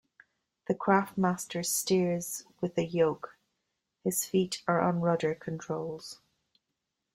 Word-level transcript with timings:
The 0.65 0.73
craftmaster 0.73 1.63
steers 1.63 2.45
with 2.59 2.75
a 2.75 2.83
yoke, 2.83 3.37
his 4.03 4.25
feet 4.25 4.63
are 4.67 4.81
on 4.81 4.99
rudder 4.99 5.35
controls. 5.35 6.21